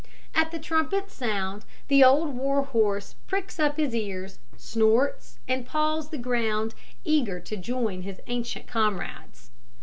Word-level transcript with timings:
At 0.33 0.49
the 0.49 0.57
trumpet's 0.57 1.13
sound, 1.13 1.63
the 1.87 2.03
old 2.03 2.29
war 2.35 2.63
horse 2.63 3.13
pricks 3.27 3.59
up 3.59 3.77
his 3.77 3.93
ears, 3.93 4.39
snorts, 4.57 5.37
and 5.47 5.63
paws 5.63 6.09
the 6.09 6.17
ground, 6.17 6.73
eager 7.03 7.39
to 7.41 7.55
join 7.55 8.01
his 8.01 8.19
ancient 8.25 8.65
comrades. 8.65 9.51